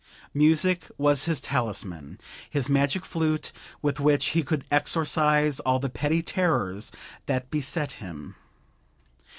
[0.33, 2.19] Music was his talisman,
[2.49, 3.51] his magic flute
[3.83, 6.91] with which he could exorcise all the petty terrors
[7.27, 8.33] that beset him.